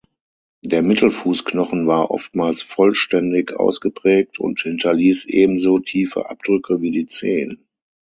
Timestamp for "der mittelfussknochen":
0.63-1.85